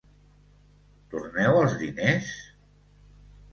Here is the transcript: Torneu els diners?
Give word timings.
Torneu 1.11 1.59
els 1.61 1.77
diners? 1.83 2.35